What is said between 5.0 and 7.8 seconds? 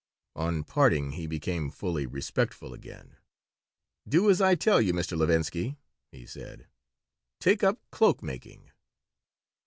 Levinsky," he said. "Take up